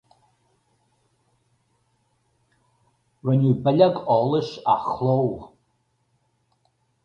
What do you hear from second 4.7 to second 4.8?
a